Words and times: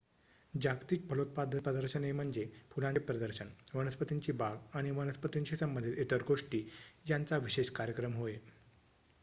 जागतिक 0.53 1.03
फलोत्पादन 1.09 1.59
प्रदर्शने 1.59 2.11
म्हणजे 2.11 2.45
फुलांचे 2.71 2.99
प्रदर्शन 3.01 3.49
वनस्पतींची 3.73 4.31
बाग 4.35 4.57
आणि 4.77 4.91
वनस्पतींशी 4.93 5.55
संबंधित 5.55 5.99
इतर 5.99 6.23
गोष्टी 6.27 6.67
यांचा 7.05 7.37
विशेष 7.39 7.69
कार्यक्रम 7.73 8.15
होय 8.15 8.37